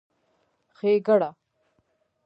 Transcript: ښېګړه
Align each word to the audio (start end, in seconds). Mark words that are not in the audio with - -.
ښېګړه 0.77 1.29